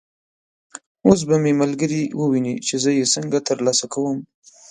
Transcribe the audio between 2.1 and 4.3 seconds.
وویني چې زه یې څنګه تر لاسه کوم.